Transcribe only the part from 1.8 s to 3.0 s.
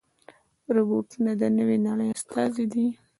نړۍ استازي دي.